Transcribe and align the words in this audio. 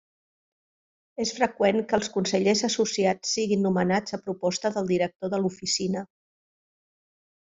És 1.23 1.33
freqüent 1.39 1.81
que 1.91 1.95
els 1.97 2.09
Consellers 2.15 2.63
associats 2.69 3.35
siguin 3.37 3.61
nomenats 3.67 4.17
a 4.17 4.19
proposta 4.29 4.71
del 4.79 4.89
Director 4.93 5.33
de 5.35 5.43
l'Oficina. 5.43 6.05